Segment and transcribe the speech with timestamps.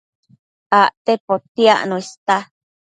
[0.79, 2.35] Acte potiacno ista